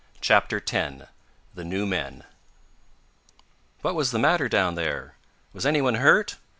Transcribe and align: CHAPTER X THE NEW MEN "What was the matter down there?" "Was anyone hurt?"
CHAPTER 0.19 0.57
X 0.57 1.03
THE 1.53 1.63
NEW 1.63 1.85
MEN 1.85 2.23
"What 3.83 3.93
was 3.93 4.09
the 4.09 4.17
matter 4.17 4.49
down 4.49 4.73
there?" 4.73 5.13
"Was 5.53 5.63
anyone 5.63 5.93
hurt?" 5.93 6.37